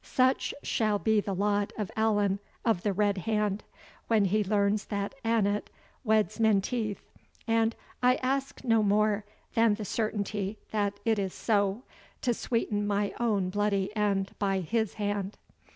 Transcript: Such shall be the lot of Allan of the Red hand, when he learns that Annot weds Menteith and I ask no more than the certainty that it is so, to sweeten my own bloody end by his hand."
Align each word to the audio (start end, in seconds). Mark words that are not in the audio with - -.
Such 0.03 0.51
shall 0.63 0.97
be 0.97 1.21
the 1.21 1.35
lot 1.35 1.73
of 1.77 1.91
Allan 1.95 2.39
of 2.65 2.81
the 2.81 2.91
Red 2.91 3.19
hand, 3.19 3.63
when 4.07 4.25
he 4.25 4.43
learns 4.43 4.85
that 4.85 5.13
Annot 5.23 5.69
weds 6.03 6.39
Menteith 6.39 7.03
and 7.47 7.75
I 8.01 8.15
ask 8.15 8.63
no 8.63 8.81
more 8.81 9.25
than 9.53 9.75
the 9.75 9.85
certainty 9.85 10.57
that 10.71 10.99
it 11.05 11.19
is 11.19 11.35
so, 11.35 11.83
to 12.23 12.33
sweeten 12.33 12.87
my 12.87 13.13
own 13.19 13.51
bloody 13.51 13.95
end 13.95 14.31
by 14.39 14.61
his 14.61 14.95
hand." 14.95 15.37